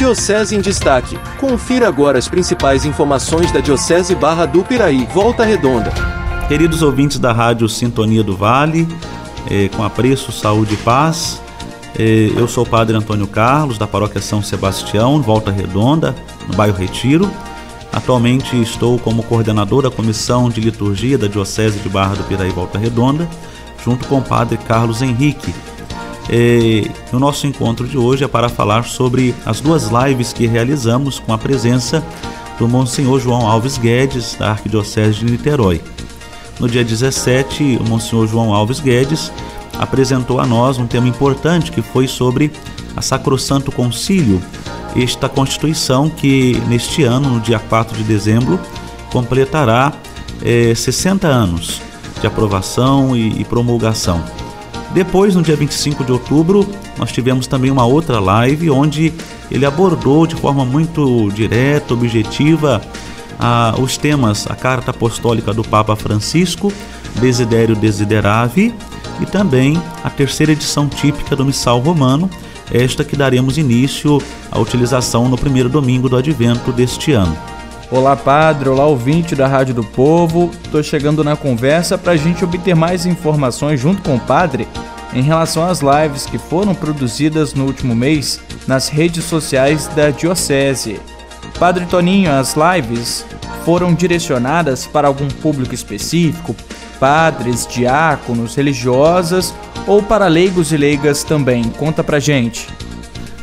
[0.00, 1.18] Diocese em Destaque.
[1.38, 5.92] Confira agora as principais informações da Diocese Barra do Piraí, Volta Redonda.
[6.48, 8.88] Queridos ouvintes da Rádio Sintonia do Vale,
[9.50, 11.42] eh, com apreço, saúde e paz,
[11.98, 16.16] eh, eu sou o Padre Antônio Carlos, da Paróquia São Sebastião, Volta Redonda,
[16.48, 17.30] no bairro Retiro.
[17.92, 22.78] Atualmente estou como coordenador da Comissão de Liturgia da Diocese de Barra do Piraí, Volta
[22.78, 23.28] Redonda,
[23.84, 25.54] junto com o Padre Carlos Henrique,
[26.28, 31.18] é, o nosso encontro de hoje é para falar sobre as duas lives que realizamos
[31.18, 32.04] com a presença
[32.58, 35.80] do Monsenhor João Alves Guedes, da Arquidiocese de Niterói.
[36.58, 39.32] No dia 17, o Monsenhor João Alves Guedes
[39.78, 42.52] apresentou a nós um tema importante que foi sobre
[42.94, 44.42] a Sacrosanto Concílio,
[44.94, 48.60] esta Constituição que neste ano, no dia 4 de dezembro,
[49.10, 49.92] completará
[50.42, 51.80] é, 60 anos
[52.20, 54.22] de aprovação e, e promulgação.
[54.92, 59.12] Depois, no dia 25 de outubro, nós tivemos também uma outra live onde
[59.50, 62.80] ele abordou de forma muito direta, objetiva,
[63.38, 66.72] a, os temas a Carta Apostólica do Papa Francisco,
[67.20, 68.74] Desidério Desideravi
[69.20, 72.28] e também a terceira edição típica do Missal Romano,
[72.72, 74.20] esta que daremos início
[74.50, 77.36] à utilização no primeiro domingo do advento deste ano.
[77.90, 78.68] Olá, padre.
[78.68, 80.50] Olá, ouvinte da Rádio do Povo.
[80.64, 84.68] Estou chegando na conversa para a gente obter mais informações junto com o padre
[85.12, 91.00] em relação às lives que foram produzidas no último mês nas redes sociais da Diocese.
[91.58, 93.26] Padre Toninho, as lives
[93.64, 96.54] foram direcionadas para algum público específico?
[96.98, 99.54] Padres, diáconos, religiosas
[99.86, 101.64] ou para leigos e leigas também?
[101.64, 102.68] Conta pra gente.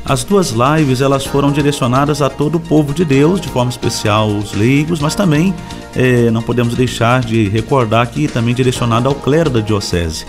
[0.05, 4.29] As duas lives elas foram direcionadas a todo o povo de Deus, de forma especial
[4.29, 5.53] os leigos, mas também
[5.93, 10.25] eh, não podemos deixar de recordar que também direcionada ao clero da diocese.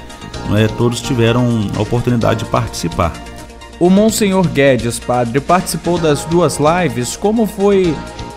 [0.48, 0.66] Não é?
[0.66, 3.12] Todos tiveram a oportunidade de participar.
[3.78, 7.16] O Monsenhor Guedes, padre, participou das duas lives.
[7.16, 7.94] Como foi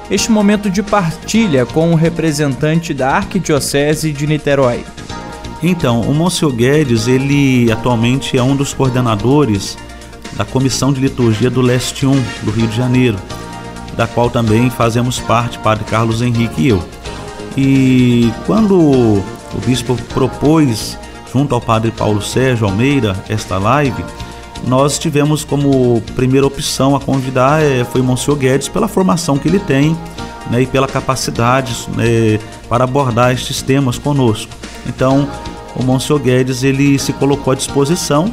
[0.10, 4.84] este momento de partilha com o representante da Arquidiocese de Niterói?
[5.64, 9.78] Então, o Monsenhor Guedes, ele atualmente é um dos coordenadores
[10.34, 12.12] da Comissão de Liturgia do Leste 1
[12.44, 13.18] do Rio de Janeiro,
[13.96, 16.84] da qual também fazemos parte, Padre Carlos Henrique e eu.
[17.58, 19.24] E quando o
[19.66, 20.98] bispo propôs,
[21.32, 24.04] junto ao Padre Paulo Sérgio Almeida, esta live,
[24.68, 29.60] nós tivemos como primeira opção a convidar é, foi Monsenhor Guedes pela formação que ele
[29.60, 29.98] tem
[30.50, 32.40] né, e pela capacidade né,
[32.70, 34.52] para abordar estes temas conosco.
[34.86, 35.28] Então,
[35.76, 38.32] o Monsenhor Guedes ele se colocou à disposição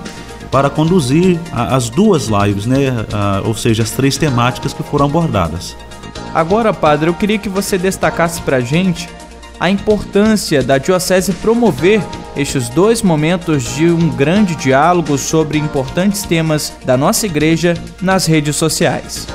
[0.51, 2.87] para conduzir as duas lives, né?
[3.45, 5.77] ou seja, as três temáticas que foram abordadas.
[6.35, 9.09] Agora, padre, eu queria que você destacasse para a gente
[9.61, 12.01] a importância da Diocese promover
[12.37, 18.57] estes dois momentos de um grande diálogo sobre importantes temas da nossa igreja nas redes
[18.57, 19.27] sociais.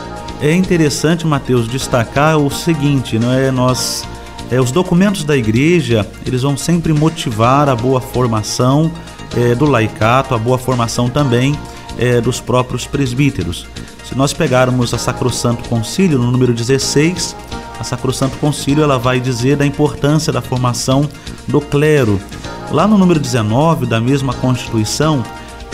[0.41, 4.05] É interessante, Mateus, destacar o seguinte, não é nós
[4.51, 8.91] é, os documentos da igreja eles vão sempre motivar a boa formação
[9.35, 11.57] é, do laicato, a boa formação também
[11.97, 13.65] é, dos próprios presbíteros.
[14.03, 17.35] Se nós pegarmos a Sacrosanto Concílio, no número 16,
[17.79, 21.07] a Sacrosanto Concílio ela vai dizer da importância da formação
[21.47, 22.19] do clero.
[22.71, 25.23] Lá no número 19 da mesma Constituição,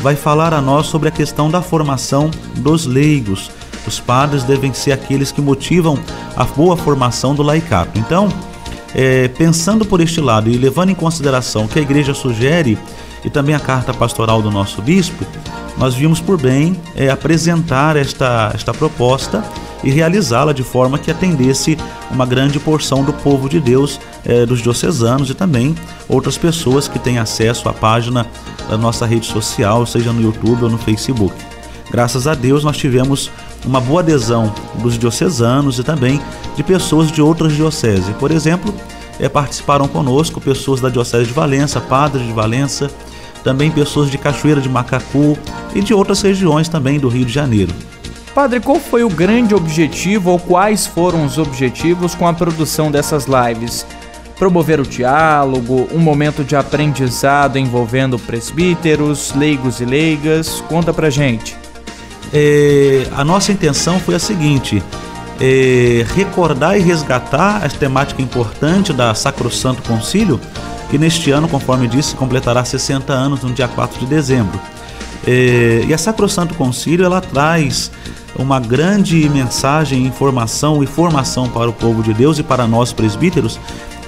[0.01, 3.51] vai falar a nós sobre a questão da formação dos leigos.
[3.85, 5.97] Os padres devem ser aqueles que motivam
[6.35, 7.97] a boa formação do laicato.
[7.99, 8.29] Então,
[8.95, 12.77] é, pensando por este lado e levando em consideração o que a igreja sugere
[13.23, 15.25] e também a carta pastoral do nosso bispo,
[15.77, 19.43] nós vimos por bem é, apresentar esta, esta proposta
[19.83, 21.77] e realizá-la de forma que atendesse
[22.11, 25.75] uma grande porção do povo de Deus, é, dos diocesanos e também
[26.07, 28.25] outras pessoas que têm acesso à página
[28.69, 31.35] da nossa rede social, seja no YouTube ou no Facebook.
[31.91, 33.31] Graças a Deus nós tivemos
[33.65, 36.21] uma boa adesão dos diocesanos e também
[36.55, 38.15] de pessoas de outras dioceses.
[38.17, 38.73] Por exemplo,
[39.19, 42.89] é, participaram conosco pessoas da Diocese de Valença, padres de Valença,
[43.43, 45.37] também pessoas de Cachoeira de Macacu
[45.73, 47.73] e de outras regiões também do Rio de Janeiro.
[48.39, 53.25] Padre, qual foi o grande objetivo ou quais foram os objetivos com a produção dessas
[53.25, 53.85] lives?
[54.37, 60.63] Promover o diálogo, um momento de aprendizado envolvendo presbíteros, leigos e leigas?
[60.69, 61.57] Conta pra gente.
[62.33, 64.81] É, a nossa intenção foi a seguinte:
[65.41, 70.39] é, recordar e resgatar a temática importante da Sacrosanto Concílio,
[70.89, 74.57] que neste ano, conforme disse, completará 60 anos no dia 4 de dezembro.
[75.27, 77.91] É, e a Sacrosanto Concílio ela traz
[78.35, 83.59] uma grande mensagem, informação e formação para o povo de Deus e para nós presbíteros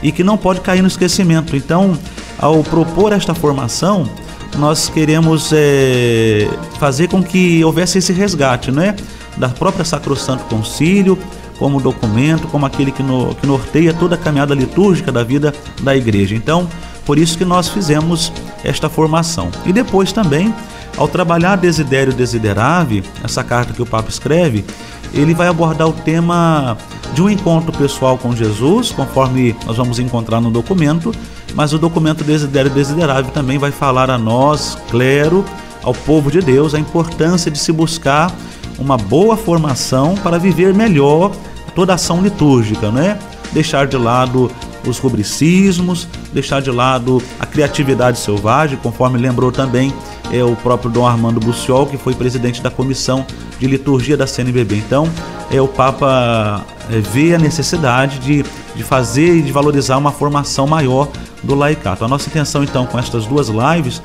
[0.02, 1.56] e que não pode cair no esquecimento.
[1.56, 1.98] Então,
[2.40, 4.10] ao propor esta formação,
[4.58, 6.48] nós queremos é,
[6.80, 8.96] fazer com que houvesse esse resgate, não é?
[9.38, 11.18] da própria Sacrosanto Concílio,
[11.58, 15.96] como documento, como aquele que, no, que norteia toda a caminhada litúrgica da vida da
[15.96, 16.36] igreja.
[16.36, 16.68] Então,
[17.06, 18.32] por isso que nós fizemos
[18.64, 19.50] esta formação.
[19.66, 20.54] E depois também,
[21.02, 24.64] ao trabalhar Desidério Desiderave, essa carta que o Papa escreve,
[25.12, 26.78] ele vai abordar o tema
[27.16, 31.12] de um encontro pessoal com Jesus, conforme nós vamos encontrar no documento,
[31.56, 35.44] mas o documento Desidério Desiderave também vai falar a nós, clero,
[35.82, 38.32] ao povo de Deus, a importância de se buscar
[38.78, 41.32] uma boa formação para viver melhor
[41.74, 43.18] toda ação litúrgica, né?
[43.52, 44.52] Deixar de lado
[44.86, 49.94] os rubricismos, deixar de lado a criatividade selvagem, conforme lembrou também
[50.32, 53.26] é, o próprio Dom Armando Buciol, que foi presidente da comissão
[53.60, 54.78] de liturgia da CNBB.
[54.78, 55.10] Então,
[55.52, 58.44] é, o Papa é, vê a necessidade de,
[58.76, 61.08] de fazer e de valorizar uma formação maior
[61.44, 62.06] do laicato.
[62.06, 64.02] A nossa intenção, então, com estas duas lives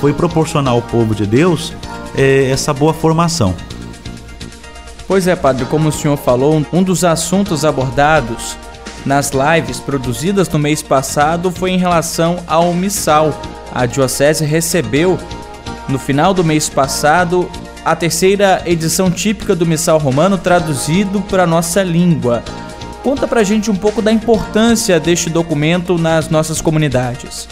[0.00, 1.72] foi proporcionar ao povo de Deus
[2.16, 3.54] é, essa boa formação.
[5.06, 8.56] Pois é, padre, como o senhor falou, um dos assuntos abordados
[9.04, 13.40] nas lives produzidas no mês passado foi em relação ao missal.
[13.74, 15.18] A Diocese recebeu,
[15.88, 17.50] no final do mês passado,
[17.84, 22.42] a terceira edição típica do Missal Romano traduzido para a nossa língua.
[23.02, 27.48] Conta pra gente um pouco da importância deste documento nas nossas comunidades.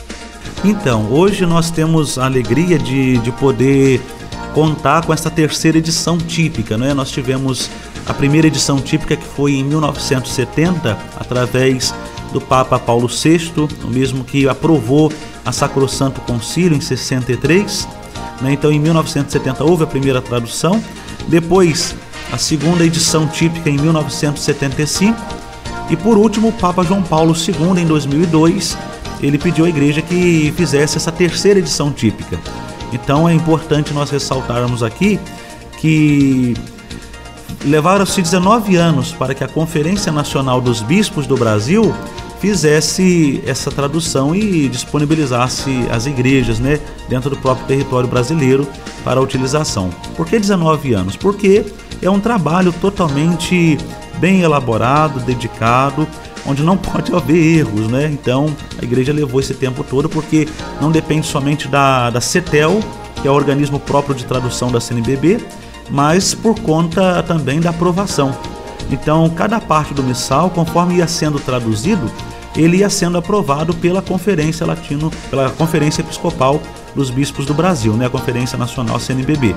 [0.64, 4.00] Então, hoje nós temos a alegria de, de poder
[4.54, 6.78] contar com essa terceira edição típica.
[6.78, 6.94] Né?
[6.94, 7.68] Nós tivemos
[8.06, 11.94] a primeira edição típica que foi em 1970, através
[12.32, 15.12] do Papa Paulo VI, o mesmo que aprovou
[15.44, 17.88] a Sacrosanto Concílio em 63.
[18.40, 18.52] Né?
[18.52, 20.82] Então, em 1970 houve a primeira tradução.
[21.28, 21.94] Depois,
[22.32, 25.16] a segunda edição típica em 1975.
[25.90, 28.78] E por último, o Papa João Paulo II, em 2002,
[29.20, 32.38] ele pediu à igreja que fizesse essa terceira edição típica.
[32.92, 35.18] Então é importante nós ressaltarmos aqui
[35.78, 36.54] que
[37.64, 41.94] levaram-se 19 anos para que a Conferência Nacional dos Bispos do Brasil
[42.40, 48.66] fizesse essa tradução e disponibilizasse as igrejas né, dentro do próprio território brasileiro
[49.04, 49.90] para utilização.
[50.16, 51.16] Por que 19 anos?
[51.16, 51.66] Porque
[52.00, 53.76] é um trabalho totalmente
[54.18, 56.08] bem elaborado, dedicado,
[56.46, 58.08] onde não pode haver erros, né?
[58.10, 60.48] Então a igreja levou esse tempo todo porque
[60.80, 62.80] não depende somente da, da CETEL,
[63.20, 65.40] que é o organismo próprio de tradução da CNBB,
[65.90, 68.34] mas por conta também da aprovação.
[68.90, 72.10] Então cada parte do missal, conforme ia sendo traduzido,
[72.56, 76.60] ele ia sendo aprovado pela Conferência Latino, pela Conferência Episcopal
[76.94, 78.06] dos Bispos do Brasil, né?
[78.06, 79.54] A Conferência Nacional CNBB.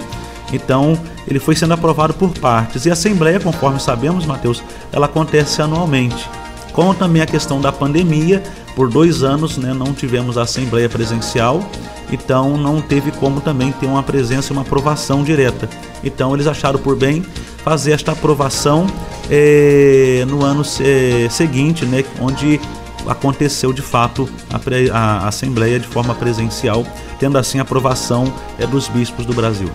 [0.52, 0.98] Então,
[1.28, 2.86] ele foi sendo aprovado por partes.
[2.86, 6.30] E a Assembleia, conforme sabemos, Mateus, ela acontece anualmente.
[6.72, 8.44] Com também a questão da pandemia,
[8.76, 11.64] por dois anos né, não tivemos a assembleia presencial,
[12.12, 15.70] então não teve como também ter uma presença e uma aprovação direta.
[16.04, 17.24] Então eles acharam por bem
[17.64, 18.88] fazer esta aprovação
[19.30, 22.60] é, no ano é, seguinte, né, onde
[23.08, 26.86] aconteceu de fato a, a, assembleia de forma presencial,
[27.20, 29.70] tendo assim a aprovação é, dos bispos do Brasil.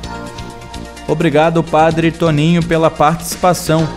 [1.07, 3.89] Obrigado, Padre Toninho, pela participação.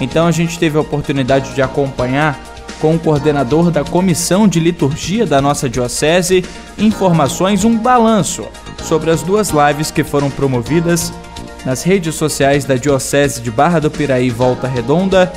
[0.00, 2.38] Então a gente teve a oportunidade de acompanhar
[2.80, 6.44] com o coordenador da Comissão de Liturgia da nossa Diocese,
[6.78, 8.46] informações, um balanço
[8.82, 11.12] sobre as duas lives que foram promovidas
[11.64, 15.30] nas redes sociais da Diocese de Barra do Piraí Volta Redonda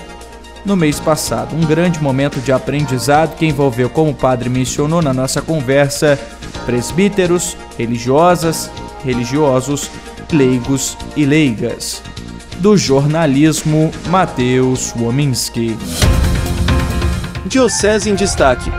[0.65, 1.55] no mês passado.
[1.55, 6.17] Um grande momento de aprendizado que envolveu, como o padre mencionou na nossa conversa,
[6.65, 8.71] presbíteros, religiosas,
[9.03, 9.91] religiosos,
[10.31, 12.01] leigos e leigas.
[12.59, 15.75] Do jornalismo, Mateus Wominski.
[17.45, 18.71] Diocese em Destaque